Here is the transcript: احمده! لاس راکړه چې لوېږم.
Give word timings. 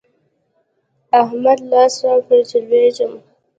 احمده! 1.21 1.63
لاس 1.71 1.93
راکړه 2.03 2.39
چې 2.49 2.57
لوېږم. 2.67 3.13